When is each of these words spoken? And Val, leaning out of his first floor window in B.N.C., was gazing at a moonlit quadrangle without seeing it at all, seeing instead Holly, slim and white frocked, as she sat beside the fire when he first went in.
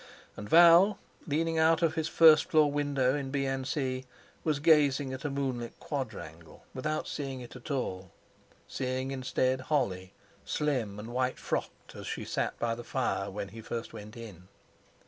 And 0.35 0.49
Val, 0.49 0.97
leaning 1.27 1.59
out 1.59 1.83
of 1.83 1.93
his 1.93 2.07
first 2.07 2.45
floor 2.49 2.71
window 2.71 3.13
in 3.15 3.29
B.N.C., 3.29 4.05
was 4.43 4.57
gazing 4.59 5.13
at 5.13 5.23
a 5.25 5.29
moonlit 5.29 5.79
quadrangle 5.79 6.63
without 6.73 7.07
seeing 7.07 7.39
it 7.41 7.55
at 7.55 7.69
all, 7.69 8.09
seeing 8.67 9.11
instead 9.11 9.61
Holly, 9.61 10.13
slim 10.43 10.97
and 10.97 11.09
white 11.09 11.37
frocked, 11.37 11.93
as 11.93 12.07
she 12.07 12.25
sat 12.25 12.57
beside 12.57 12.77
the 12.77 12.83
fire 12.83 13.29
when 13.29 13.49
he 13.49 13.61
first 13.61 13.93
went 13.93 14.17
in. 14.17 14.47